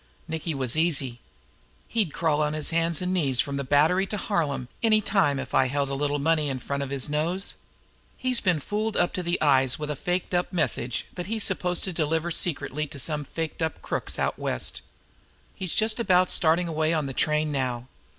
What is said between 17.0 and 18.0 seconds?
the train now.